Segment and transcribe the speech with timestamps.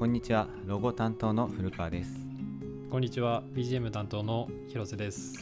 [0.00, 0.48] こんにちは。
[0.64, 2.18] ロゴ担当の古川です。
[2.90, 3.42] こんにちは。
[3.52, 5.34] BGM 担当の広瀬です。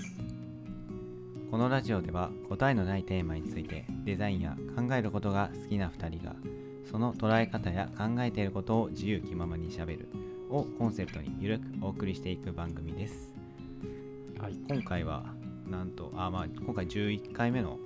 [1.48, 6.34] このラジオでは答えのないテーマについてデザインや考えることが好きな2人が
[6.90, 10.08] その捉え方や考えていることを自由気ままにしゃべる
[10.50, 13.30] をコンセプトにゆるくお送りしていく番組です。
[14.40, 14.54] はい。
[14.68, 15.22] 今回は
[15.70, 17.78] なんとあまあ今回11回目の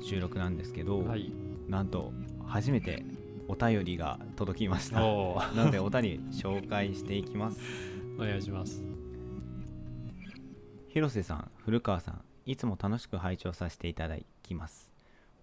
[0.00, 1.32] 収録なんですけど、はい。
[1.68, 2.12] なんと
[2.46, 3.04] 初めて
[3.48, 5.04] お便りが届きました。
[5.04, 5.56] おー。
[5.56, 7.58] なのでお便り紹介していきます。
[8.18, 8.82] お願いします。
[10.88, 14.90] 広瀬さん古川さんいつも楽しく拝聴させていただきます。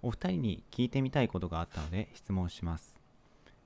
[0.02, 2.96] お二人に聞いてみたいことがあったので質問します。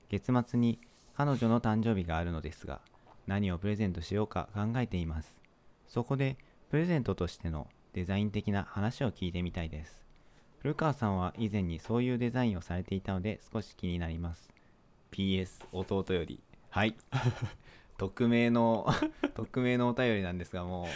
[0.08, 0.80] 月末に
[1.14, 2.80] 彼女の誕生日があるのですが
[3.26, 5.40] 何をプレゼントしようか考えています。
[5.86, 6.36] そこで
[6.70, 10.05] プレゼントとしてのデザイン的な話を聞いてみたいです
[10.66, 14.50] 古川さんは以前にそういうデザインをされていたので少し気になります。
[15.12, 16.40] PS 弟より。
[16.70, 16.96] はい。
[17.98, 18.84] 匿名の
[19.34, 20.88] 匿名のお便りなんですがも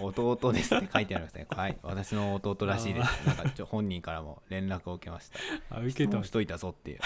[0.00, 1.46] う弟ですって書いてありますね。
[1.50, 1.78] はい。
[1.84, 3.24] 私の弟らしいです。
[3.24, 5.38] なんかちょ本人からも連絡を受けました。
[5.76, 6.16] あ受質けた。
[6.16, 7.00] 問しといたぞっていう。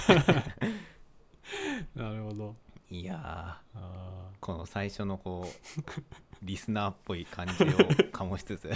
[1.94, 2.56] なるほど
[2.90, 3.60] いや
[4.40, 5.90] この最初のこう
[6.42, 7.66] リスナーっぽい感じを
[8.12, 8.70] 醸しつつ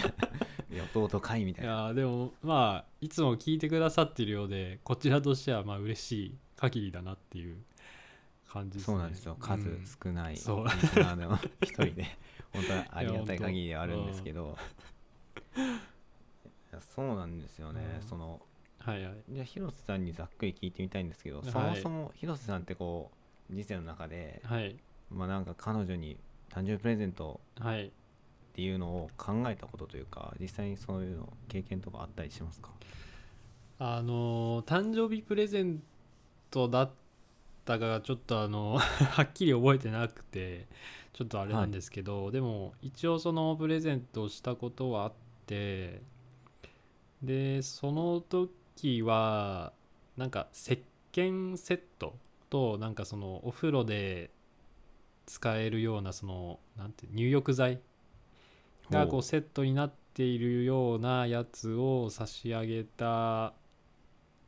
[0.94, 7.62] 弟かいみたーいいなやーでもまあいつも聞いてくださっているようでこちらとしてはまあ嬉しい限りだなっていう
[8.48, 8.94] 感じですね。
[8.94, 9.36] そうなんですよ。
[9.38, 9.86] 数うん。
[9.86, 12.04] 少ないリスナーの一人で
[12.52, 14.56] 本当はありがたい限りではあるんですけど。
[15.56, 15.60] い
[16.72, 17.98] やそうなんですよね。
[18.02, 18.08] うん。
[18.08, 18.40] その
[18.78, 19.22] はいはい。
[19.28, 21.50] じゃあ広瀬さんにざっくり聞いてみたいんですけど、はい。
[21.50, 23.19] そもそも広瀬さんってこう
[23.50, 24.76] 人生の中で、はい。
[25.10, 26.16] まあなんか彼女に
[26.50, 27.86] 誕生日プレゼントはい。
[27.86, 27.90] っ
[28.52, 32.70] ていうのを考えたことというか実際にそういうの経験とかあったりしますか？
[33.78, 35.80] あのー誕生日プレゼン
[36.50, 36.90] トだっ
[37.64, 40.66] たかがちょっとあの はっきり覚えてなくて
[41.12, 45.12] ちょっとあれなんですけど、でも一応そのプレゼントをしたことはあっ
[45.46, 46.02] て
[47.22, 49.72] でその時は
[50.16, 50.82] なんか石
[51.12, 52.14] 鹸セット
[52.50, 54.30] となんかそのお風呂で
[55.26, 57.80] 使えるようなそのなんて入浴剤
[58.90, 63.54] がこうセットになっているようなやつを差し上げた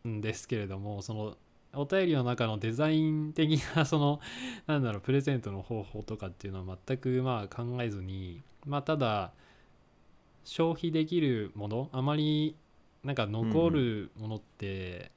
[0.07, 1.37] んですけれどもその
[1.75, 4.21] お便りの中のデザイン的なその
[4.67, 9.33] なんだろうプレゼントの方法とかっていうのは全くまあ考えずにまあただ
[10.45, 12.57] 消費できるものあまり
[13.05, 15.13] なんか残るものって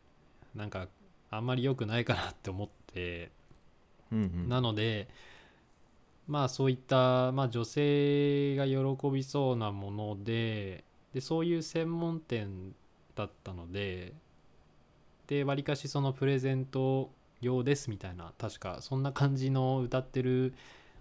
[0.54, 0.88] なんか
[1.36, 3.32] あんまり良くないかなって思って
[4.12, 4.50] うんうん。
[4.50, 5.08] なので
[6.28, 12.74] まあそういった、まあ、女性が喜びそうなものででそういう専門店
[13.16, 14.14] だったので
[15.28, 20.54] でわりかしそのプレゼント用ですみたいな確かそんな感じの歌ってる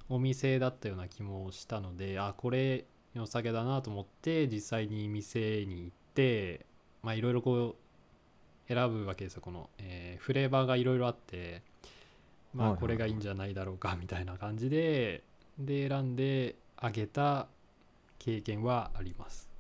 [0.09, 2.84] お店だったような気もしたのであこれ
[3.15, 6.66] 良さげだなと思って実際に店に行って
[7.03, 7.84] まあいろいろこう
[8.69, 9.42] 選ぶわけですよ。
[9.42, 11.62] この、えーフレーバーがいろいろあって
[12.54, 15.22] まはいはいあこれがいいんじゃないだろうかみたいな感じで
[15.58, 17.48] で選んであげた
[18.19, 19.50] 経験はあります。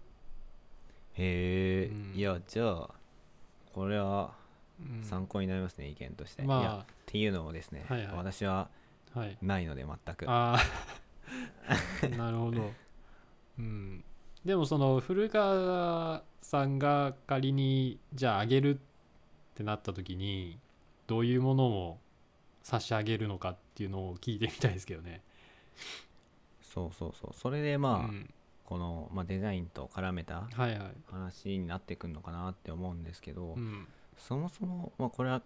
[1.14, 2.18] へえ、うん。
[2.18, 2.90] いやじゃあ
[3.72, 4.32] これは
[4.80, 5.04] うん。
[5.04, 8.16] 参考になりますね、意見として、まっていうのもですね、はいはい。
[8.16, 8.68] 私は
[9.14, 9.38] あはい。
[9.40, 10.28] ないので全く。
[10.28, 10.56] あ
[12.02, 12.72] あ なるほど。
[13.58, 14.04] うん、
[14.44, 18.78] でもその古川さんが仮にじゃああげるっ
[19.54, 20.58] てなった時に
[21.06, 21.98] どういうものを
[22.62, 25.22] 差し上げるのかっていうのを聞いてみたいですけどね。
[26.62, 28.30] そうそうそうそれでまあ、うん
[28.64, 30.92] この、まあ、デザインと絡めたはいはい。
[31.10, 35.42] 話になってくるのかなって思うんですけど、うんそもそも、まあ、これは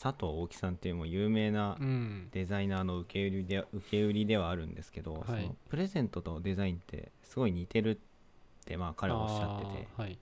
[0.00, 7.96] 佐藤大木さんっていうもう有名なうんデザイナーの受け売りで受け売りではあるんですけど、はいそのプレゼントとデザインってすごい似てるっ
[8.64, 10.18] てまあ彼はおっしゃっててはい。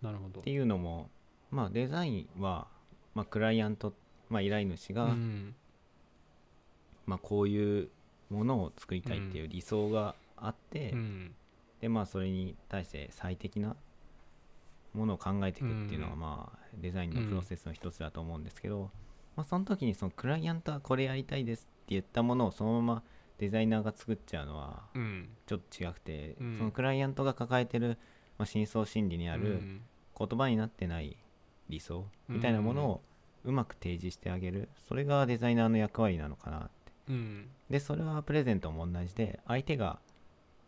[0.00, 0.50] なるほどって。
[0.50, 1.10] いうのも、
[1.50, 2.66] まあ、デザインは、
[3.14, 3.92] まあ、クライアント、
[4.28, 5.54] まあ、依頼主が、うん。
[7.06, 7.88] まあ、こういう
[8.30, 11.34] ものを作りたいっていう理想があって、うん。
[11.80, 13.76] でまあそれに対して最適な
[14.94, 16.20] ものを考えていくっていうのがうん。
[16.20, 18.90] まあデザインのプロセスの一つだと思うんですけど、
[19.36, 23.02] まあ、その時にそのクライアントはこれやりたいですって言ったものをそのまま
[23.38, 25.28] デザイナーが作っちゃうのはうん。
[25.46, 26.58] ちょっと違くて、うん。
[26.58, 27.98] そのクライアントが抱えてる、
[28.38, 29.80] まあ、深層心理にあるうん。
[30.18, 31.16] 言葉になってない
[31.68, 32.04] 理想？
[32.28, 33.02] みたいなものを
[33.44, 34.68] うまく提示してあげる。
[34.88, 36.70] それがデザイナーの役割なのかなって。
[37.08, 37.48] うん。
[37.70, 39.98] でそれはプレゼントも同じで相手が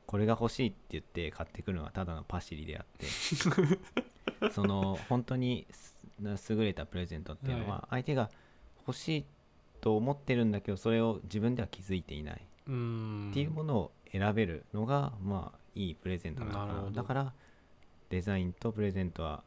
[0.07, 3.07] これが欲しいって言って買ってくるのはただのパシリであって。
[4.53, 5.97] その本当にす
[6.51, 8.31] 優れたプレゼントっていうのは相手が
[8.87, 9.25] 欲しいっ
[9.81, 12.43] と思ってるんだけどそれを自分では気づいていない。
[12.67, 13.31] うん。
[13.31, 16.91] っていうものを選べるのが、まあいいプレゼントなのかな。
[16.91, 17.33] だから
[18.11, 19.43] デザインとプレゼントは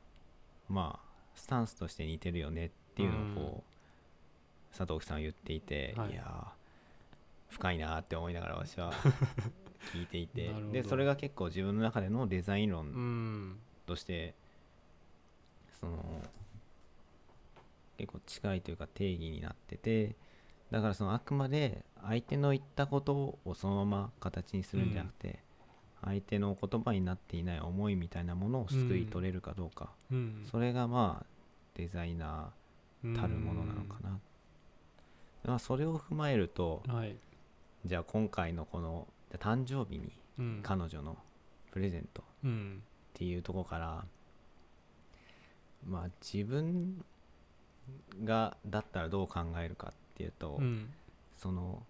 [0.70, 3.64] まあスタンスとして似てるよねっていうのをこ
[4.74, 6.12] う、佐藤さんは言っていて、はい。
[6.12, 6.62] い、やー
[7.52, 8.94] 深いなーって思いながら私は
[9.94, 13.60] 聞いていてでそれが結構自分の中でのデザイン論うん。
[13.86, 14.34] として
[15.80, 16.22] その
[17.98, 20.16] 結構近いというか定義になってて
[20.72, 25.40] だからそのあくまで相手の言ったことをそのまま形にするんじゃなくて、
[26.04, 30.48] 相手の言葉になっていない思いみたいなものをすくい取れるかどうか、うん。
[30.50, 31.26] それがまあ
[31.76, 34.20] デザイナーたるものなのかな、
[35.46, 37.16] まあそれを踏まえるとうんはい。
[37.86, 39.08] じゃあ今回のこの
[39.38, 40.60] 誕生日にうん。
[40.64, 41.18] 彼女の
[41.72, 42.82] プレゼントうん。
[42.82, 44.06] っていうところから
[45.88, 47.04] まあ自分
[48.24, 50.90] がだったらどう考えるかっていうと、うん。
[51.38, 51.84] その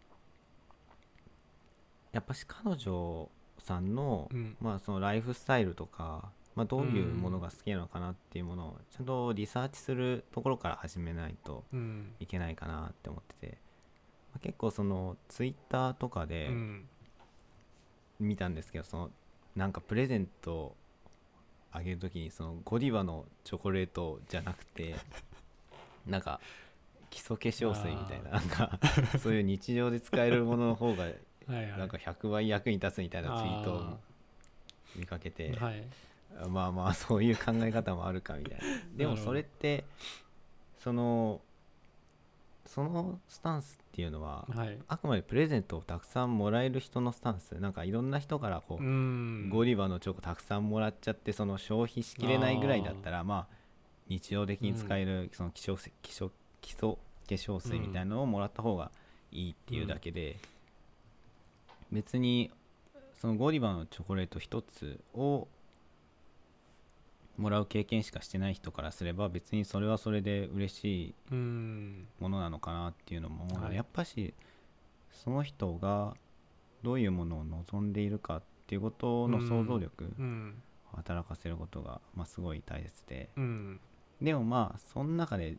[2.12, 3.30] やっぱし彼女
[3.62, 4.58] さんの、うん。
[4.62, 12.14] まあそのライフスタイルとか、まあ、どういうものが好きなのかなっていうものをちゃんとリサーチするところから始めないとうん。
[12.20, 13.58] いけないかなって思ってて、
[14.34, 16.86] まあ結構そのツイッターとかでうん。
[18.20, 19.10] 見たんですけどその
[19.56, 20.76] なんかプレゼント
[21.72, 24.96] あげるときにそのゴディバのチョコレートじゃなくて
[26.06, 26.40] なんか
[27.10, 28.80] 基礎化粧水みたいななんか
[29.20, 31.08] そういう日常で使えるものの方が
[31.52, 31.80] はいはい。
[31.80, 34.00] なんか100倍役に立つみたいなツイートを
[34.96, 35.84] 見かけてはい。
[36.50, 38.64] まあまあそういう考え方もあるかみたいな。
[38.96, 39.84] でもそれって
[40.80, 41.42] その
[42.66, 44.78] そのスタンスっていうのははい。
[44.88, 47.52] あくまでプレゼントをたくさんもらえる人のスタンス。
[47.60, 49.50] なんかいろんな人からこううん。
[49.50, 53.56] ゴディバのチョコたくさんもらっちゃってその消費しきれないぐらいだったらまあ
[54.08, 56.30] 日常的に使えるその基礎基礎
[56.62, 56.96] 基礎
[57.28, 58.92] 化粧水みたいなのをもらった方が
[59.32, 60.38] いいっていうだけで、
[61.92, 62.52] 別に
[63.14, 65.48] そのゴディバのチョコレート1つを
[67.38, 73.76] もらう経験しかしてない人からすれば別にそれはそれで嬉しいうんものなのかなっていうのも思うので、はい。
[73.76, 74.34] やっぱし
[75.12, 76.16] その人が
[76.84, 80.62] どういうものを望んでいるかっていうことの想像力うん。
[80.94, 83.30] を働かせることが、まあ、すごい大切で。
[83.38, 83.80] うん。
[84.22, 85.58] でもまあその中で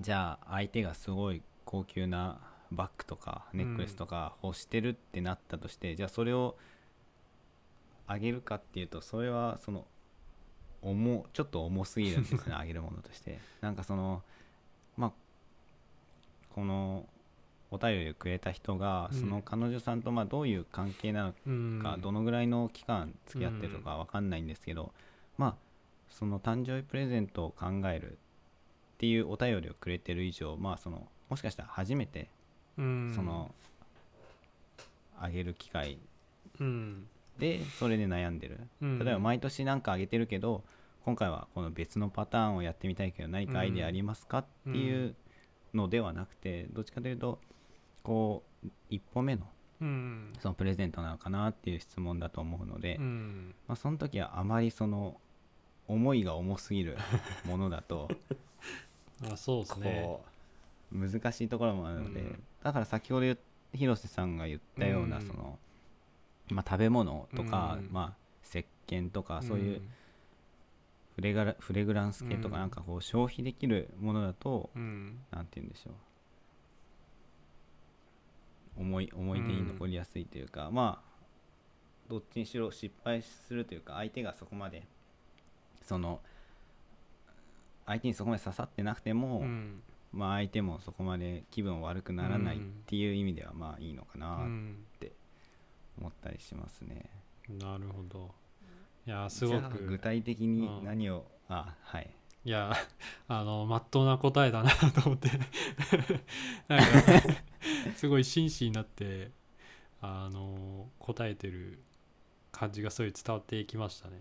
[0.00, 2.38] じゃあ相手がすごい高級な
[2.72, 6.56] バッグとかネックレスとか欲してるってなったとして、じゃあそれを
[8.06, 9.86] あげるかっていうとそれはその
[10.82, 13.38] 重ちょっと重すぎるんですね あげるものとして。
[13.60, 14.22] なんかその
[14.96, 15.12] まあ
[16.50, 17.08] この
[17.70, 19.20] お便りをくれた人がうん。
[19.20, 21.80] その彼女さんとまあどういう関係なのうん。
[21.82, 24.92] か、どのぐらいの期間付き合ってるとかわかんないんですけど、
[25.36, 25.56] まあ
[26.08, 28.18] その誕生日プレゼントを考える
[28.96, 32.26] っていうお便りをくれてる以上まあそのもしかしたら初めてうん
[32.76, 33.54] その、
[35.18, 35.98] あげる機会。
[36.60, 37.06] うん。
[37.38, 38.60] でそれで悩んでる。
[38.80, 38.98] うん。
[38.98, 40.64] 例えば毎年なんかあげてるけど
[41.04, 45.14] 今回はこの別のパターンをやってみたいけど何かアイデアありますかっていう
[45.74, 47.38] のではなくてどっちかというと
[48.02, 49.46] こう一歩目の
[49.80, 50.32] うん。
[50.40, 53.54] そのプレゼントなのかなっていう質問だと思うので、うん。
[53.68, 55.20] まあ、その時はあまりその
[55.86, 56.96] 思いが重すぎる
[57.44, 58.08] ものだと
[59.30, 60.02] あそうですね。
[60.02, 60.24] こ
[60.92, 63.36] う難しいところもあるので、うんだから先ほど
[63.74, 65.22] 広瀬さんが言ったようなうん。
[65.22, 65.56] その、
[66.50, 67.92] まあ、食べ物とか、うん。
[67.92, 69.82] まあ、石鹸とかそういう
[71.14, 72.60] フレガラフレグランス系とかうん。
[72.62, 75.20] なんかこう消費できるものだと、うん。
[75.30, 75.92] なんて言うんでしょう。
[78.80, 84.82] 思い思い出に残りやすいというか、まあどっちにしろ失敗するというか相手がそこまで
[85.84, 86.18] その
[87.86, 89.80] 相手にそこまで刺さってなくても、うん
[90.16, 95.12] まあ相手もそこまで気分悪くならないっていう意味ではまあいいのかうなっんて
[95.98, 97.10] 思ったりしますね。
[97.48, 98.34] なるほど。
[99.06, 100.84] いやすごじゃあ具く体的にうん。
[100.84, 102.10] 何を、あはい。
[102.44, 102.72] いや
[103.28, 105.30] あのまっとうな答えだなと思って。
[106.68, 106.86] なんか
[107.96, 109.30] すごい真摯になって
[110.00, 111.78] あの答えてる
[112.52, 114.20] 感じがすごい伝わってきましたね。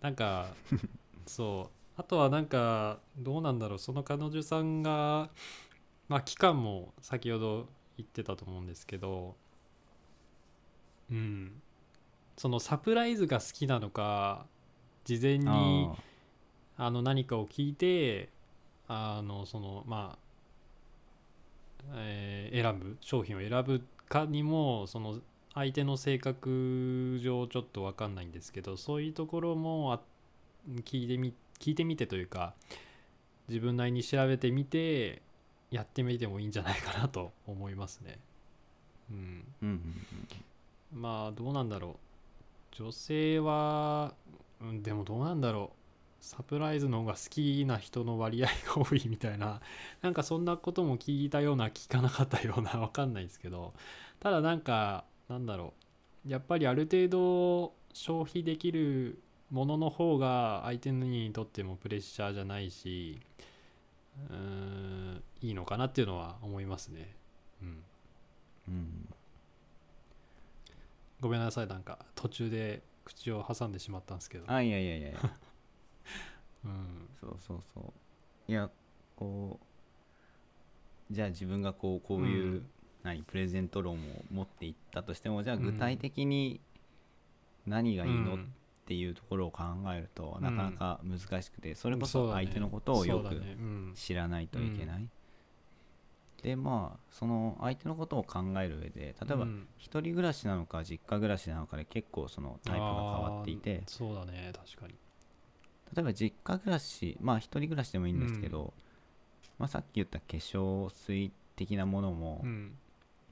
[0.00, 0.54] なんか
[1.26, 3.78] そうあとはなんかどうなんだろう。
[3.78, 5.30] その彼女さんが
[6.08, 9.36] まあ期間も先ほど言ってたと思うんですけど
[11.10, 11.62] うん。
[12.36, 14.46] そのサプライズが好きなのか
[15.04, 15.90] 事前に
[16.76, 18.30] ああの何かを聞いて
[18.88, 20.18] あのそのまあ、
[21.94, 25.18] えー選ぶ商品を選ぶかにもその
[25.54, 30.00] 相手の性格上ちょっと分かんないんですけどそういうところもあ
[30.84, 32.54] 聞いてみ聞いてみてというか
[33.48, 35.22] 自分なりに調べてみて
[35.70, 38.18] やってみてもいいんじゃないかなと思いますね。
[39.10, 39.44] うん。
[39.62, 39.80] うんうん
[40.94, 41.96] まあどうなんだろ
[42.72, 42.76] う。
[42.76, 44.14] 女性は、
[44.60, 45.76] うん、でもどうなんだろう。
[46.20, 49.60] サプライズの方が好きな人の割合が多いみたいな。
[50.02, 53.72] なんかそんなことも聞いたような聞かなかったような わかんないですけど。
[54.20, 55.72] ただなんかなんだろ
[56.26, 56.30] う。
[56.30, 59.20] やっぱりある程度消費できる
[59.52, 63.20] ものの方が相手にとってもプレッシャーじゃないし
[64.30, 67.14] うーんいいのかなっていうのは思いますね。
[67.62, 67.68] うん。
[67.68, 67.70] う
[68.70, 69.08] んうん
[71.20, 74.50] ごめんなさいなんか途中で口を挟んでしまったんですけど。
[74.50, 75.20] あいやいやいやいや。
[76.64, 77.08] うん。
[77.20, 77.80] そうそうそ
[78.48, 78.50] う。
[78.50, 78.68] いや
[79.14, 79.60] こ
[81.10, 82.70] うじゃあ自分がこうこういう、うん。
[83.04, 85.62] 何プレゼント論を持っていったとしてもじゃあうん。
[85.62, 86.60] 具体的に
[87.66, 88.54] 何がいいのっうん
[88.92, 89.62] ていうところを考
[89.94, 90.44] えると、うん。
[90.44, 93.40] なかなか難しくてそれこそ相手のことをよく
[93.94, 95.08] 知らないといけない、
[96.42, 99.66] でまあその相手のことを考える上で例えばうん。
[99.78, 103.82] 一人暮らしなのか実家暮らしなのかで結構そのタイプが変わっていて。
[103.86, 104.52] そうだね。
[104.54, 104.94] 確かに。
[105.94, 108.74] 例えば実家暮らしまあ一人暮らしでもいいんですけど、
[109.58, 112.76] まあ、さっき言った化粧水的なものも、うん。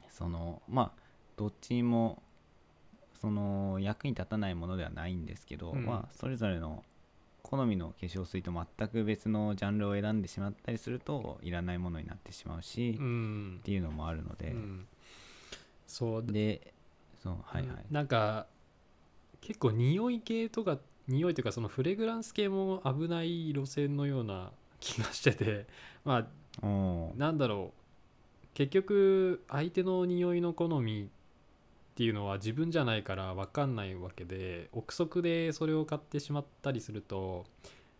[0.08, 1.02] そのまあ
[1.36, 2.22] どっちにも
[3.20, 5.84] その役に立たないものではないんですけど、うん。
[5.84, 6.84] まあそれぞれの
[7.42, 14.86] 好みの化粧水と全く別のジャンルを選んでしまったりするといらないものになってしまうし、うっんていうのもあるので、うん。
[15.86, 16.24] そう。
[16.26, 16.72] で
[17.22, 18.46] そうはいはい、なんか
[19.42, 25.66] 結構匂い系とか匂いというかそのフレグランス系も危ない路線のような気がしてて
[26.04, 26.26] ま
[26.62, 26.66] あ
[27.16, 27.80] なんだろう。
[28.54, 31.08] 結局相手の匂いの好み
[32.00, 37.44] っていうのは自分じゃないから分かんないわけで憶測でそれを買ってしまったりすると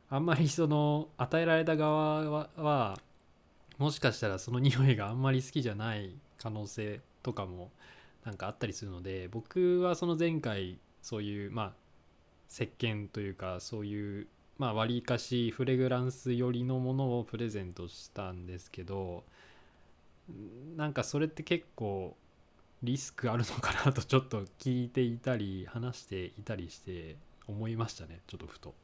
[0.09, 2.99] あんまりその与えられた側は
[3.77, 7.71] もしかしたらその匂いがあんまり好きじゃない可能性とかも
[8.25, 11.73] なんかあったりするので僕はその前回そういうまあ
[12.51, 19.25] 石鹸というかそういうまあ割りかしフレグランス寄りのものをプレゼントしたんですけど
[20.75, 22.17] なんかそれって結構
[22.83, 28.75] リスクあるのかなとちょっと聞いていたり話していたりして思いましたねちょっとふと。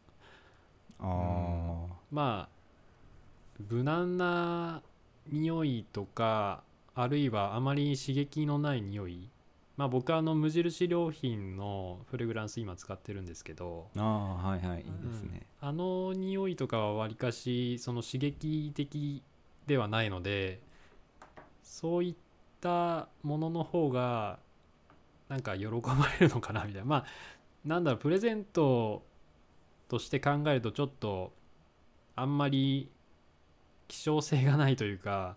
[0.98, 4.82] あまあ無難な
[5.30, 6.62] 匂いとか
[6.94, 9.28] あるいはあまり刺激のない匂い。
[9.76, 13.88] まあ僕はあの無印良品のフレグランス今使ってるんですけど。
[13.94, 19.22] ーあーはいはいいいですね、あの匂いとかはわりかしその刺激的
[19.66, 20.60] ではないので
[21.62, 22.14] そういっ
[22.60, 24.38] たものの方が
[25.28, 25.70] なんか喜ば
[26.20, 26.86] れるのかなみたいな。
[26.86, 27.06] まあ
[27.64, 29.02] なんだろうプレゼント
[29.88, 31.32] として考えるとちょっと
[32.14, 32.88] あんまり
[33.88, 35.36] 希少性がないというか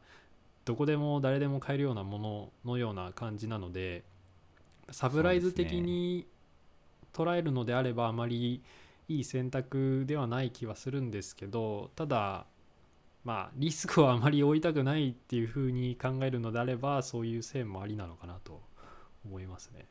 [0.66, 4.04] どこでも誰でも買えるようなもののような感じなので
[4.92, 6.28] サプライズ的に
[7.14, 8.62] 捉えるのであればあまり
[9.08, 12.46] いい選択ではない気はするんですけどただ
[13.30, 18.60] まあリスクはあまり負いたくないっていうふうに考えるのであればそういう線もありなのかなと
[19.24, 19.86] 思いますね。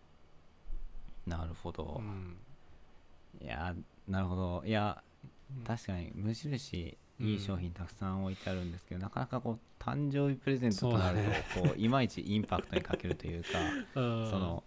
[1.25, 2.01] なるほど。
[2.01, 2.37] う、ん。
[3.41, 3.77] いや
[4.09, 4.65] なるほど。
[4.67, 5.01] いや
[5.57, 5.63] うん。
[5.63, 11.19] 確かに無印うんいい商品たくさん置いてあるんですけど、なかなかこう誕生日プレゼントとなる
[11.55, 13.49] とこういまいちインパクトに欠けるというか
[13.95, 14.31] うん。
[14.31, 14.65] その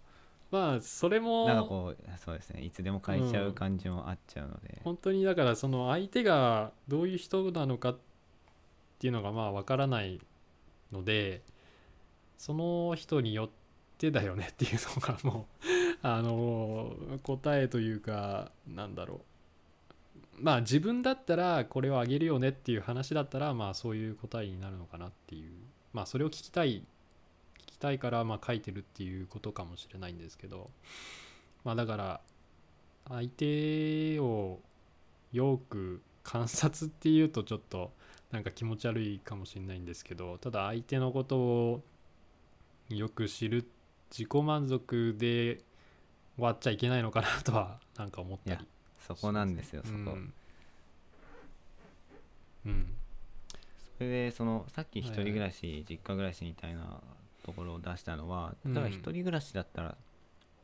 [0.50, 2.62] まあそれもなんかこうそうですね。
[2.62, 8.11] いつでも買えちゃう感じもあっちゃうので、本当にだからその相手がどういう人なのかって
[9.02, 10.20] ていうのがまあわからない
[10.92, 11.42] ので
[12.38, 13.48] その人によっ
[13.98, 15.66] てだよねっていうのがもう
[16.06, 16.94] あの
[17.24, 19.22] 答えというかなんだろ
[20.38, 20.44] う。
[20.44, 25.50] まあ自分だったらこれをあげるよねっていう話だったらまあそういう答えになるのかなっていう。
[25.92, 26.84] まあそれを聞きたい
[27.58, 30.70] 聞きたいからまあ書いてるっていうことかもしれないんですけど。
[31.64, 32.20] まあだから
[33.08, 34.60] 相手を
[35.32, 37.92] よく観察っていうとちょっと
[38.32, 41.82] なんか気持ち悪いかもしれないんですけどただ相手のことを
[42.88, 43.68] よく知る
[44.10, 45.60] 自己満足で
[46.36, 48.66] 終わっちゃいけないのかなとはなんか思ったりいや
[49.06, 50.32] そこなんですよそこ、うん、
[52.66, 52.86] うん。
[53.98, 57.00] それでそのさっき一人はいはい暮らし、実家暮らしみたいな
[57.44, 59.96] ところを出したのはうん例えば一人暮らしだったら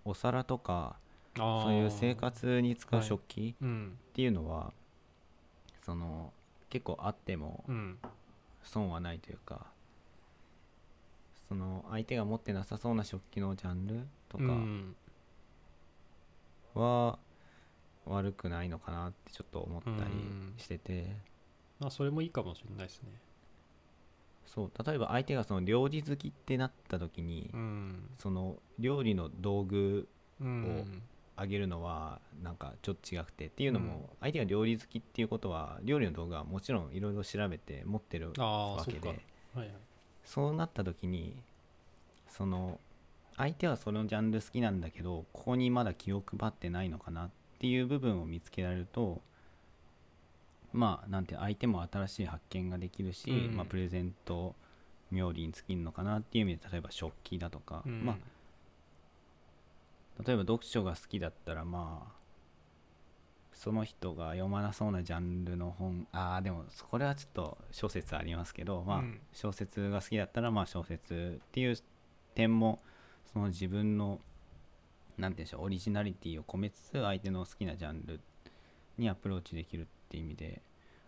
[0.05, 0.97] お皿とか
[1.39, 1.63] あー。
[1.65, 3.99] そういう生活に使う食器うん。
[4.11, 4.73] っていうのは、
[5.85, 6.33] その
[6.71, 7.99] 結構あってもうん。
[8.63, 9.67] 損はないというか
[11.49, 14.97] その相手が持ってなさそうな食器のジャンルとかうん。
[16.75, 17.19] は
[18.07, 20.55] 悪くないのかなってちょっと思ったりうん。
[20.57, 21.17] してて、
[21.81, 23.11] まあそれもいいかもしれないですね。
[24.47, 24.73] そう。
[24.87, 28.11] 例えば相手がその料理好きってなった時に、うん。
[28.19, 30.09] その料理の道具
[30.41, 31.03] うん
[31.41, 33.87] あげるのはなんかちょっと違くてっていうのうん。
[33.87, 39.21] も相手が料理好きっていうことは料理の道具はもちろんいろいろ調べて持ってるわけで
[40.25, 41.35] そうなった時に
[42.29, 42.79] その
[43.37, 47.31] 相手はそのジャンル好きなんだけどここにまだ気を配ってないのかなっ
[47.61, 49.21] ていう部分を見つけられると
[50.73, 53.57] まあなんて相手も新しい発見ができるし、うん。
[53.57, 54.55] まあ、プレゼント
[55.13, 58.05] 冥利に尽きるのかなっていう意味で例えば食器だとか、うん。
[58.05, 58.17] まあ
[60.27, 62.19] 例えば読書が好きだったらまあ
[63.53, 69.21] その人が読まなそうなジャンルの本ああでもこれはちょっと小説ありますけどまあうん。
[69.33, 71.77] 小説が好きだったらまあ小説っていう
[72.35, 72.81] 点も
[73.33, 74.21] その自分の
[75.17, 78.21] なんていうんでしょうオリジナリティを込めつつ相手の好きなジャンル
[78.97, 80.63] にアプローチできるっていう意味で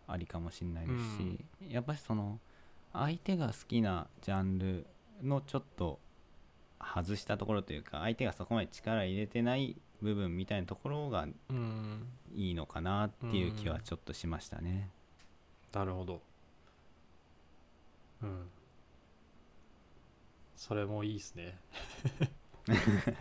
[0.09, 1.39] ありかもしれないですし、
[1.69, 2.41] やっぱりその
[2.93, 4.87] 相手が好きなジャンル
[5.23, 6.01] のちょっと
[6.81, 12.07] 外したところというか相手がそこまで力入れてない部分みたいなところがうん。
[12.35, 14.89] いいのかなっていう気はちょっとしましたね。
[15.73, 16.23] なるほど。
[18.23, 18.49] うん。
[20.57, 21.59] それもいいですね。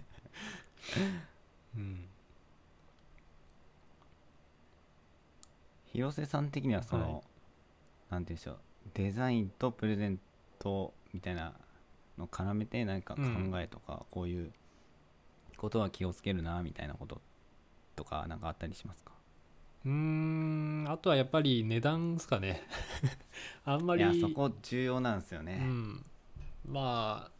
[1.75, 2.05] うん。
[5.87, 7.23] 広瀬さん的にはその、はい。
[8.11, 8.59] なんて言うんでしょう
[8.93, 10.19] デザインとプレゼン
[10.59, 11.53] トみたいな
[12.19, 13.21] の絡めて何か考
[13.55, 14.51] えとか、こういう
[15.57, 17.19] ことは気をつけるなみたいなこと
[17.95, 19.11] とかなんかあったりしますか？
[19.85, 22.61] うーんあとはやっぱり値段ですかね。
[23.65, 26.05] あんまりいやそこ重要なんですようね、ん、
[26.67, 27.31] まあ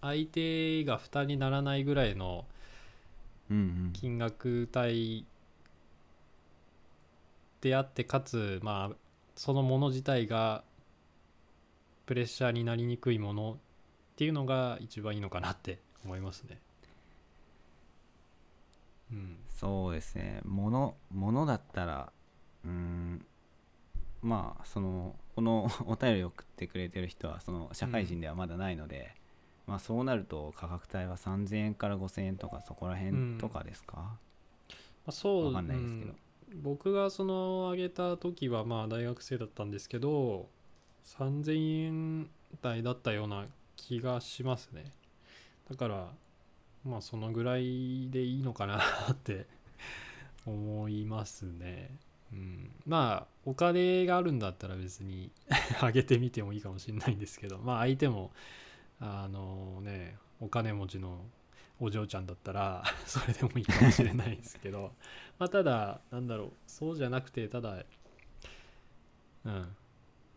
[0.00, 2.46] 相手が負担にならないぐらいの
[3.48, 5.26] 金額帯
[7.60, 8.96] であってかつまあ
[9.34, 10.62] そのもの自体が
[12.06, 13.58] プレッシャーになりにくいもの
[14.14, 16.60] っていうのが一番いいのかなって思いますね。
[19.10, 20.40] うん、そうですね。
[20.44, 22.12] ものものだったら
[22.64, 23.26] うーん
[24.22, 29.16] まあそのこの お便りを送ってくれてる人はその社会人ではまだないので、
[29.66, 34.18] まあそうなると価格帯は3000円から5000円とかそこら辺とかですか、ま
[35.06, 36.12] あ、そうわかんないですけど。
[36.12, 36.62] うん。
[36.62, 40.48] 僕がその上げた時はまあ大学生だったんですけど
[41.04, 42.30] 3000円
[42.62, 44.92] 台だったような気がしますね。
[45.70, 46.08] だから
[46.84, 49.46] まあそのぐらいでいいのかなって
[50.46, 51.98] 思いますね。
[52.32, 55.30] うん、まあお金があるんだったら別に
[55.80, 58.32] 上げてみてもいいかもしれないんですけどまあ相手も
[58.98, 61.24] あのねお金持ちの
[61.78, 64.94] お嬢ちゃんだったら それでもいいかもしれないですけど
[65.38, 67.84] まあただなんだろうそうじゃなくてただ
[69.44, 69.62] うん。
[69.62, 69.66] っ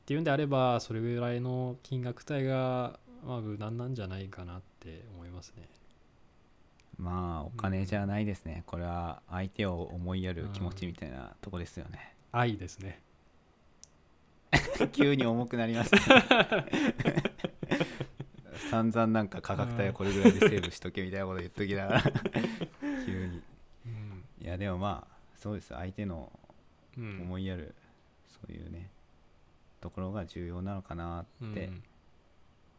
[0.08, 5.68] ていうんであればそれぐらいの金額帯がまあ無難なんじゃないかなって思いますね。
[6.98, 13.02] まあお金じゃないですね、これは相手を思いやる気持ちみたいなとこですよね、愛ですね。
[14.94, 15.98] 急に重くなりました、
[18.72, 22.04] 散々なんか価格帯はこれぐらいでセーブしとけみたいなこと言っときながら。
[23.06, 23.42] 急に。
[23.86, 25.74] うん、いやでもまあそうです。
[25.74, 26.32] 相手の
[26.98, 27.76] うん、思いやる、
[28.28, 28.90] そういうね
[29.80, 31.70] ところが重要なのかなって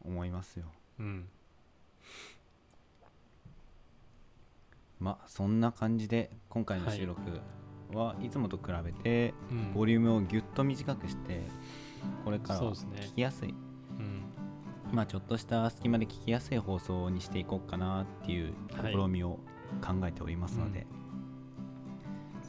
[0.05, 0.67] 思いますよ、
[0.99, 1.29] うん。
[4.99, 7.21] まあそんな感じで今回の収録
[7.93, 9.73] はいつもと比べてうん。
[9.73, 11.43] ボリュームをぎゅっと短くして
[12.25, 13.53] これから聞きやすい、う
[14.03, 14.23] ん。
[14.93, 18.55] まあちょっとした隙間で聞きやすい放送にしていこうかなっていう
[18.91, 19.39] 試みを
[19.81, 20.87] 考えておりますので、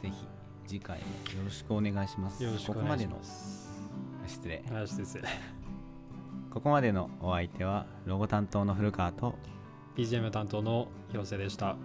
[0.00, 0.26] ぜひ
[0.66, 1.04] 次回も
[1.38, 2.08] よろしくお願い。
[2.08, 3.20] しますここまでの
[4.26, 4.62] 失礼
[6.50, 9.36] ここまでのお相手はロゴ担当の古川と
[9.96, 11.76] BGM 担当の広瀬でした。